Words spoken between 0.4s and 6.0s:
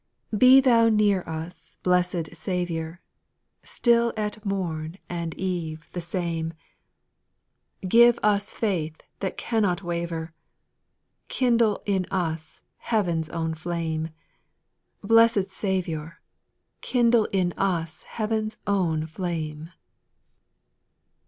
Thou near us, blessed Saviour, Still at mom and eve